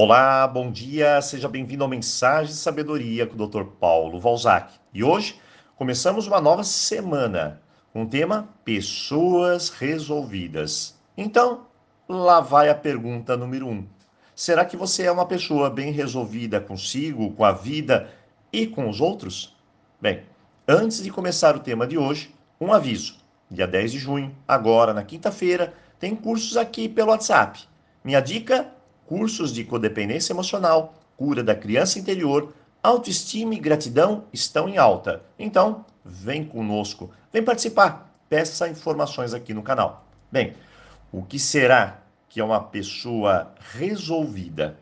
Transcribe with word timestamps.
Olá, 0.00 0.46
bom 0.46 0.70
dia, 0.70 1.20
seja 1.20 1.48
bem-vindo 1.48 1.82
ao 1.82 1.90
Mensagem 1.90 2.52
de 2.52 2.60
Sabedoria 2.60 3.26
com 3.26 3.34
o 3.34 3.48
Dr. 3.48 3.64
Paulo 3.80 4.20
Valzac. 4.20 4.72
E 4.94 5.02
hoje 5.02 5.40
começamos 5.74 6.28
uma 6.28 6.40
nova 6.40 6.62
semana 6.62 7.60
com 7.92 8.04
o 8.04 8.08
tema 8.08 8.48
Pessoas 8.64 9.70
Resolvidas. 9.70 10.96
Então, 11.16 11.66
lá 12.08 12.38
vai 12.38 12.68
a 12.68 12.76
pergunta 12.76 13.36
número 13.36 13.66
um. 13.66 13.84
Será 14.36 14.64
que 14.64 14.76
você 14.76 15.02
é 15.02 15.10
uma 15.10 15.26
pessoa 15.26 15.68
bem 15.68 15.90
resolvida 15.90 16.60
consigo, 16.60 17.32
com 17.32 17.44
a 17.44 17.50
vida 17.50 18.08
e 18.52 18.68
com 18.68 18.88
os 18.88 19.00
outros? 19.00 19.56
Bem, 20.00 20.22
antes 20.68 21.02
de 21.02 21.10
começar 21.10 21.56
o 21.56 21.60
tema 21.60 21.88
de 21.88 21.98
hoje, 21.98 22.32
um 22.60 22.72
aviso. 22.72 23.16
Dia 23.50 23.66
10 23.66 23.90
de 23.90 23.98
junho, 23.98 24.32
agora 24.46 24.94
na 24.94 25.02
quinta-feira, 25.02 25.74
tem 25.98 26.14
cursos 26.14 26.56
aqui 26.56 26.88
pelo 26.88 27.10
WhatsApp. 27.10 27.66
Minha 28.04 28.20
dica: 28.20 28.77
cursos 29.08 29.54
de 29.54 29.64
codependência 29.64 30.34
emocional, 30.34 30.94
cura 31.16 31.42
da 31.42 31.54
criança 31.54 31.98
interior, 31.98 32.52
autoestima 32.82 33.54
e 33.54 33.58
gratidão 33.58 34.24
estão 34.34 34.68
em 34.68 34.76
alta. 34.76 35.22
Então, 35.38 35.86
vem 36.04 36.44
conosco, 36.44 37.10
vem 37.32 37.42
participar, 37.42 38.14
peça 38.28 38.68
informações 38.68 39.32
aqui 39.32 39.54
no 39.54 39.62
canal. 39.62 40.06
Bem, 40.30 40.52
o 41.10 41.22
que 41.22 41.38
será 41.38 42.02
que 42.28 42.38
é 42.38 42.44
uma 42.44 42.62
pessoa 42.62 43.54
resolvida? 43.72 44.78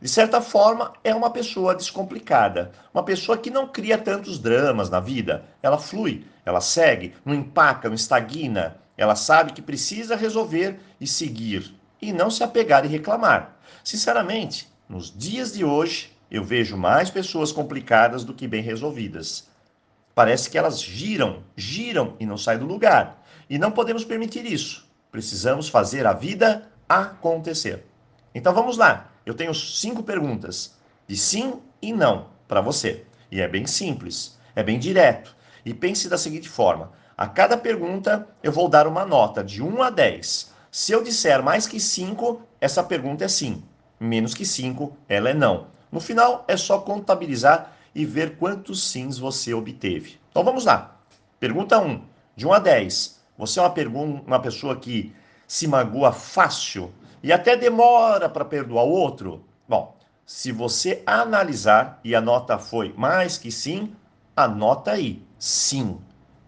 De 0.00 0.08
certa 0.08 0.40
forma, 0.40 0.92
é 1.02 1.12
uma 1.12 1.30
pessoa 1.30 1.74
descomplicada, 1.74 2.70
uma 2.92 3.02
pessoa 3.02 3.36
que 3.36 3.50
não 3.50 3.66
cria 3.66 3.98
tantos 3.98 4.38
dramas 4.38 4.88
na 4.88 5.00
vida. 5.00 5.44
Ela 5.60 5.78
flui, 5.78 6.24
ela 6.44 6.60
segue, 6.60 7.14
não 7.24 7.34
empaca, 7.34 7.88
não 7.88 7.96
estagna. 7.96 8.76
Ela 8.96 9.16
sabe 9.16 9.52
que 9.52 9.62
precisa 9.62 10.14
resolver 10.14 10.78
e 11.00 11.06
seguir, 11.06 11.74
e 12.08 12.12
não 12.12 12.30
se 12.30 12.44
apegar 12.44 12.84
e 12.84 12.88
reclamar. 12.88 13.56
Sinceramente, 13.82 14.68
nos 14.88 15.10
dias 15.10 15.52
de 15.52 15.64
hoje, 15.64 16.12
eu 16.30 16.44
vejo 16.44 16.76
mais 16.76 17.10
pessoas 17.10 17.50
complicadas 17.50 18.24
do 18.24 18.34
que 18.34 18.46
bem 18.46 18.62
resolvidas. 18.62 19.48
Parece 20.14 20.50
que 20.50 20.58
elas 20.58 20.80
giram, 20.80 21.42
giram 21.56 22.14
e 22.20 22.26
não 22.26 22.36
saem 22.36 22.58
do 22.58 22.66
lugar. 22.66 23.24
E 23.48 23.58
não 23.58 23.70
podemos 23.70 24.04
permitir 24.04 24.44
isso. 24.44 24.86
Precisamos 25.10 25.68
fazer 25.68 26.06
a 26.06 26.12
vida 26.12 26.68
acontecer. 26.88 27.84
Então 28.34 28.52
vamos 28.52 28.76
lá. 28.76 29.10
Eu 29.24 29.34
tenho 29.34 29.54
cinco 29.54 30.02
perguntas 30.02 30.74
de 31.08 31.16
sim 31.16 31.60
e 31.80 31.92
não 31.92 32.28
para 32.46 32.60
você. 32.60 33.04
E 33.30 33.40
é 33.40 33.48
bem 33.48 33.66
simples, 33.66 34.38
é 34.54 34.62
bem 34.62 34.78
direto. 34.78 35.34
E 35.64 35.72
pense 35.72 36.08
da 36.08 36.18
seguinte 36.18 36.48
forma: 36.48 36.92
a 37.16 37.26
cada 37.26 37.56
pergunta 37.56 38.28
eu 38.42 38.52
vou 38.52 38.68
dar 38.68 38.86
uma 38.86 39.04
nota 39.04 39.42
de 39.42 39.62
1 39.62 39.82
a 39.82 39.90
10. 39.90 40.53
Se 40.76 40.90
eu 40.90 41.04
disser 41.04 41.40
mais 41.40 41.68
que 41.68 41.78
5, 41.78 42.42
essa 42.60 42.82
pergunta 42.82 43.24
é 43.24 43.28
sim. 43.28 43.62
Menos 44.00 44.34
que 44.34 44.44
5, 44.44 44.92
ela 45.08 45.30
é 45.30 45.32
não. 45.32 45.68
No 45.88 46.00
final 46.00 46.44
é 46.48 46.56
só 46.56 46.80
contabilizar 46.80 47.76
e 47.94 48.04
ver 48.04 48.38
quantos 48.38 48.82
sims 48.82 49.16
você 49.16 49.54
obteve. 49.54 50.18
Então 50.32 50.42
vamos 50.42 50.64
lá. 50.64 50.96
Pergunta 51.38 51.78
1. 51.78 52.02
De 52.34 52.44
1 52.44 52.52
a 52.52 52.58
10. 52.58 53.20
Você 53.38 53.60
é 53.60 53.62
uma, 53.62 54.02
uma 54.26 54.40
pessoa 54.40 54.74
que 54.74 55.14
se 55.46 55.68
magoa 55.68 56.10
fácil 56.10 56.92
e 57.22 57.32
até 57.32 57.56
demora 57.56 58.28
para 58.28 58.44
perdoar 58.44 58.82
o 58.82 58.90
outro? 58.90 59.44
Bom, 59.68 59.96
se 60.26 60.50
você 60.50 61.04
analisar 61.06 62.00
e 62.02 62.16
a 62.16 62.20
nota 62.20 62.58
foi 62.58 62.92
mais 62.96 63.38
que 63.38 63.52
sim, 63.52 63.94
anota 64.34 64.90
aí. 64.90 65.22
Sim, 65.38 66.00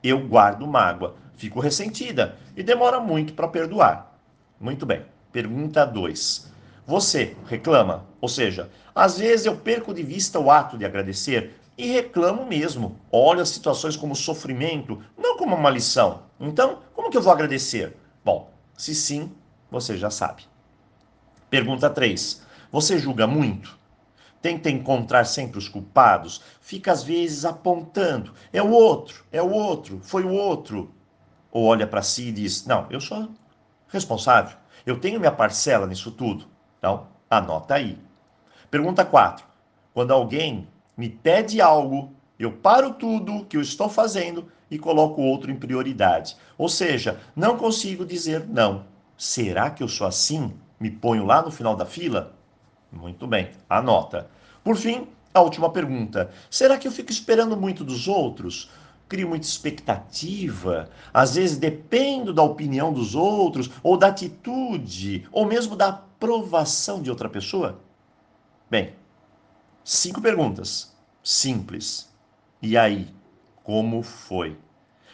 eu 0.03 0.19
guardo 0.27 0.67
mágoa, 0.67 1.15
fico 1.37 1.61
ressentida 1.61 2.37
e 2.57 2.65
demora 2.65 2.99
muito 2.99 3.33
para 3.33 3.47
perdoar. 3.47 4.16
Muito 4.59 4.87
bem. 4.87 5.05
Pergunta 5.31 5.85
2. 5.85 6.51
Você 6.87 7.37
reclama, 7.47 8.07
ou 8.21 8.29
seja, 8.29 8.71
às 8.95 9.19
vezes 9.19 9.45
eu 9.45 9.57
perco 9.57 9.93
de 9.93 10.03
vista 10.03 10.39
o 10.39 10.51
ato 10.51 10.79
de 10.79 10.85
agradecer 10.85 11.61
e 11.77 11.89
reclamo 11.93 12.47
mesmo. 12.47 12.99
Olho 13.11 13.43
as 13.43 13.51
situações 13.51 13.97
como 13.97 14.17
sofrimento, 14.17 15.03
não 15.17 15.37
como 15.37 15.55
uma 15.55 15.69
lição. 15.69 16.23
Então, 16.41 16.81
como 16.95 17.11
que 17.11 17.17
eu 17.17 17.23
vou 17.23 17.33
agradecer? 17.33 17.95
Bom, 18.25 18.51
se 18.77 18.95
sim, 18.95 19.31
você 19.71 19.99
já 19.99 20.09
sabe. 20.09 20.45
Pergunta 21.51 21.91
3. 21.91 22.43
Você 22.73 22.99
julga 22.99 23.27
muito? 23.27 23.77
Tenta 24.41 24.71
encontrar 24.71 25.25
sempre 25.25 25.59
os 25.59 25.69
culpados, 25.69 26.41
fica 26.61 26.93
às 26.93 27.03
vezes 27.03 27.45
apontando. 27.45 28.33
É 28.53 28.63
o 28.63 28.71
outro, 28.71 29.25
é 29.31 29.43
o 29.43 29.51
outro, 29.51 30.01
foi 30.03 30.23
o 30.23 30.33
outro. 30.33 30.95
Ou 31.51 31.65
olha 31.65 31.87
para 31.87 32.03
si 32.03 32.29
e 32.29 32.33
diz: 32.33 32.65
Não, 32.65 32.87
eu 32.91 33.01
sou 33.01 33.29
responsável, 33.89 34.57
eu 34.85 34.99
tenho 34.99 35.19
minha 35.19 35.33
parcela 35.33 35.87
nisso 35.87 36.11
tudo. 36.11 36.47
Então, 36.79 37.09
anota 37.29 37.75
aí. 37.75 37.99
Pergunta 38.71 39.05
4. 39.05 39.45
Quando 39.93 40.13
alguém 40.13 40.69
me 40.97 41.09
pede 41.09 41.61
algo, 41.61 42.13
eu 42.39 42.53
paro 42.53 42.95
tudo 42.95 43.45
que 43.47 43.57
eu 43.57 43.61
estou 43.61 43.89
fazendo 43.89 44.49
e 44.71 44.79
coloco 44.79 45.21
o 45.21 45.25
outro 45.25 45.51
em 45.51 45.57
prioridade. 45.57 46.37
Ou 46.59 46.69
seja, 46.69 47.21
não 47.35 47.57
consigo 47.57 48.05
dizer 48.05 48.47
não. 48.47 48.85
Será 49.17 49.71
que 49.71 49.83
eu 49.83 49.89
sou 49.89 50.07
assim? 50.07 50.53
Me 50.79 50.91
ponho 50.91 51.25
lá 51.25 51.43
no 51.43 51.51
final 51.51 51.75
da 51.75 51.87
fila? 51.87 52.35
Muito 52.93 53.27
bem, 53.27 53.51
anota. 53.69 54.29
Por 54.63 54.77
fim, 54.77 55.09
a 55.33 55.41
última 55.41 55.71
pergunta. 55.71 56.31
Será 56.51 56.77
que 56.77 56.87
eu 56.87 56.93
fico 56.93 57.11
esperando 57.11 57.57
muito 57.57 57.85
dos 57.85 58.09
outros? 58.09 58.71
Crio 59.09 59.29
muita 59.29 59.47
expectativa? 59.47 60.91
Às 61.13 61.37
vezes 61.37 61.59
dependo 61.59 62.33
da 62.33 62.43
opinião 62.43 62.93
dos 62.93 63.15
outros, 63.15 63.71
ou 63.83 63.97
da 63.97 64.09
atitude, 64.09 65.27
ou 65.31 65.47
mesmo 65.47 65.77
da 65.77 65.89
aprovação 65.89 67.01
de 67.01 67.11
outra 67.11 67.29
pessoa? 67.29 67.81
Bem, 68.71 68.95
cinco 69.85 70.21
perguntas. 70.21 70.95
Simples. 71.23 72.09
E 72.61 72.77
aí, 72.77 73.15
como 73.63 74.03
foi? 74.03 74.57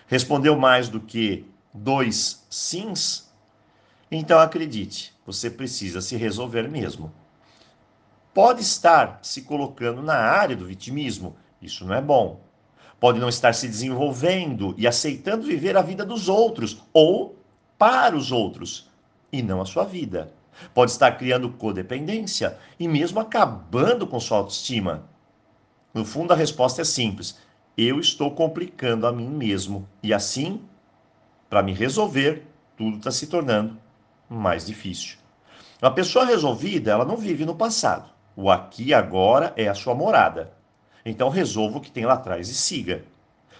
Respondeu 0.07 0.57
mais 0.57 0.89
do 0.89 1.01
que 1.01 1.47
dois 1.73 2.47
sims? 2.51 3.31
Então 4.11 4.39
acredite, 4.39 5.15
você 5.25 5.51
precisa 5.51 6.03
se 6.03 6.17
resolver 6.17 6.69
mesmo. 6.69 7.13
Pode 8.35 8.61
estar 8.61 9.19
se 9.23 9.43
colocando 9.43 10.03
na 10.03 10.17
área 10.17 10.55
do 10.55 10.67
vitimismo, 10.67 11.37
isso 11.61 11.85
não 11.87 11.95
é 11.95 12.01
bom. 12.01 12.41
Pode 13.03 13.19
não 13.19 13.29
estar 13.29 13.53
se 13.53 13.67
desenvolvendo 13.67 14.77
e 14.79 14.87
aceitando 14.87 15.45
viver 15.45 15.77
a 15.77 15.83
vida 15.83 16.05
dos 16.05 16.29
outros 16.29 16.85
ou 16.93 17.35
para 17.77 18.17
os 18.17 18.31
outros 18.31 18.89
e 19.33 19.43
não 19.43 19.61
a 19.61 19.67
sua 19.67 19.83
vida. 19.83 20.33
Pode 20.73 20.93
estar 20.93 21.11
criando 21.19 21.51
codependência 21.51 22.57
e 22.79 22.87
mesmo 22.87 23.19
acabando 23.19 24.07
com 24.07 24.21
sua 24.21 24.39
autoestima. 24.39 25.03
No 25.93 26.05
fundo, 26.05 26.33
a 26.33 26.37
resposta 26.37 26.83
é 26.83 26.85
simples: 26.85 27.41
eu 27.77 27.99
estou 27.99 28.37
complicando 28.37 29.05
a 29.05 29.13
mim 29.13 29.31
mesmo. 29.31 29.89
E 30.01 30.15
assim, 30.15 30.61
para 31.51 31.61
me 31.61 31.73
resolver, 31.73 32.47
tudo 32.77 32.99
está 32.99 33.11
se 33.11 33.27
tornando 33.27 33.77
mais 34.31 34.65
difícil. 34.65 35.17
Uma 35.83 35.93
pessoa 35.93 36.25
resolvida, 36.25 36.93
ela 36.93 37.05
não 37.05 37.17
vive 37.17 37.45
no 37.45 37.57
passado. 37.57 38.09
O 38.37 38.49
aqui 38.49 38.85
e 38.85 38.95
agora 38.95 39.53
é 39.57 39.67
a 39.67 39.75
sua 39.75 39.93
morada. 39.93 40.62
Então 41.05 41.29
resolva 41.29 41.79
o 41.79 41.81
que 41.81 41.91
tem 41.91 42.05
lá 42.05 42.15
atrás 42.15 42.49
e 42.49 42.55
siga. 42.55 43.05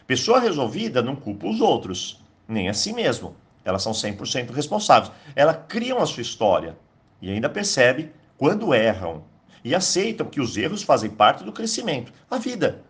Pessoa 0.07 0.41
resolvida 0.41 1.03
não 1.03 1.17
culpa 1.17 1.47
os 1.47 1.61
outros, 1.61 2.21
nem 2.47 2.69
a 2.69 2.75
si 2.75 2.93
mesmo. 2.93 3.35
Elas 3.65 3.83
são 3.83 3.93
100% 3.93 4.51
responsáveis. 4.51 5.13
Elas 5.35 5.59
criam 5.69 5.99
a 5.99 6.07
sua 6.07 6.23
história 6.23 6.77
e 7.21 7.31
ainda 7.31 7.49
percebe 7.49 8.13
quando 8.37 8.75
erram 8.75 9.25
e 9.65 9.75
aceitam 9.75 10.27
que 10.27 10.41
os 10.41 10.57
erros 10.57 10.83
fazem 10.83 11.11
parte 11.11 11.45
do 11.45 11.53
crescimento, 11.53 12.13
a 12.31 12.39
vida. 12.39 12.83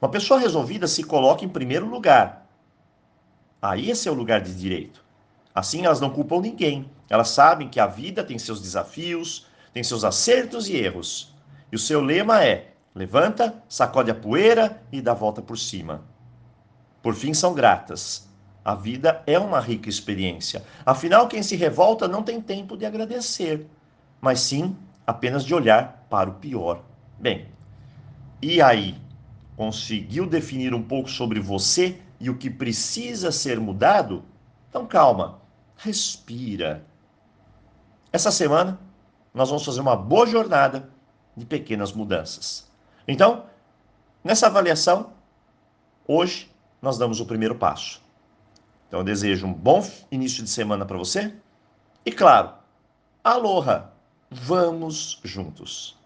Uma 0.00 0.10
pessoa 0.10 0.40
resolvida 0.40 0.86
se 0.86 1.02
coloca 1.02 1.44
em 1.44 1.48
primeiro 1.48 1.86
lugar. 1.86 2.46
Aí 3.60 3.90
esse 3.90 4.08
é 4.08 4.10
o 4.10 4.14
lugar 4.14 4.40
de 4.40 4.54
direito. 4.54 5.04
Assim 5.54 5.84
elas 5.84 6.00
não 6.00 6.10
culpam 6.10 6.40
ninguém. 6.40 6.88
Elas 7.10 7.30
sabem 7.30 7.68
que 7.68 7.80
a 7.80 7.86
vida 7.86 8.22
tem 8.22 8.38
seus 8.38 8.60
desafios, 8.60 9.46
tem 9.72 9.82
seus 9.82 10.04
acertos 10.04 10.68
e 10.68 10.76
erros. 10.76 11.34
E 11.70 11.76
o 11.76 11.78
seu 11.78 12.00
lema 12.00 12.44
é: 12.44 12.72
levanta, 12.98 13.62
sacode 13.68 14.10
a 14.10 14.14
poeira 14.14 14.82
e 14.92 15.00
dá 15.00 15.14
volta 15.14 15.40
por 15.40 15.56
cima. 15.56 16.02
Por 17.00 17.14
fim, 17.14 17.32
são 17.32 17.54
gratas 17.54 18.28
a 18.68 18.74
vida 18.74 19.22
é 19.26 19.38
uma 19.38 19.60
rica 19.60 19.88
experiência. 19.88 20.62
Afinal, 20.84 21.26
quem 21.26 21.42
se 21.42 21.56
revolta 21.56 22.06
não 22.06 22.22
tem 22.22 22.38
tempo 22.38 22.76
de 22.76 22.84
agradecer, 22.84 23.66
mas 24.20 24.40
sim 24.40 24.76
apenas 25.06 25.42
de 25.42 25.54
olhar 25.54 26.06
para 26.10 26.28
o 26.28 26.34
pior. 26.34 26.82
Bem, 27.18 27.48
e 28.42 28.60
aí? 28.60 28.94
Conseguiu 29.56 30.26
definir 30.26 30.74
um 30.74 30.82
pouco 30.82 31.08
sobre 31.08 31.40
você 31.40 31.98
e 32.20 32.28
o 32.28 32.36
que 32.36 32.50
precisa 32.50 33.32
ser 33.32 33.58
mudado? 33.58 34.22
Então 34.68 34.86
calma, 34.86 35.40
respira. 35.74 36.84
Essa 38.12 38.30
semana 38.30 38.78
nós 39.32 39.48
vamos 39.48 39.64
fazer 39.64 39.80
uma 39.80 39.96
boa 39.96 40.26
jornada 40.26 40.90
de 41.34 41.46
pequenas 41.46 41.90
mudanças. 41.90 42.70
Então, 43.08 43.46
nessa 44.22 44.46
avaliação, 44.46 45.14
hoje 46.06 46.52
nós 46.80 46.98
damos 46.98 47.18
o 47.20 47.26
primeiro 47.26 47.54
passo. 47.54 48.02
Então 48.86 49.00
eu 49.00 49.04
desejo 49.04 49.46
um 49.46 49.52
bom 49.52 49.82
início 50.10 50.44
de 50.44 50.50
semana 50.50 50.84
para 50.84 50.98
você. 50.98 51.34
E 52.04 52.12
claro, 52.12 52.52
aloha! 53.24 53.90
Vamos 54.30 55.20
juntos. 55.24 55.97